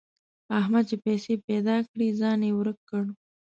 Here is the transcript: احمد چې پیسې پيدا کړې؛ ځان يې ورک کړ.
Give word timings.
احمد 0.59 0.83
چې 0.89 0.95
پیسې 1.05 1.33
پيدا 1.47 1.75
کړې؛ 1.89 2.07
ځان 2.19 2.39
يې 2.47 2.51
ورک 2.55 2.77
کړ. 2.89 3.03